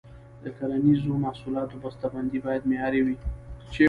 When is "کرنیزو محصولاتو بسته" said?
0.57-2.05